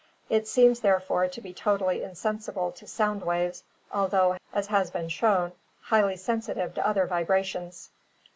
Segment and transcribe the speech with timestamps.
[0.29, 3.61] It seems therefore to be totally insensible to sound waves,
[3.93, 7.91] although, as has been shown, highly sensitive to other vibrations.